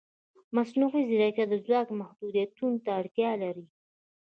مصنوعي 0.55 1.01
ځیرکتیا 1.09 1.45
د 1.49 1.53
ځواک 1.65 1.87
محدودیت 1.99 2.49
ته 2.85 2.89
اړتیا 2.99 3.31
لري. 3.43 3.65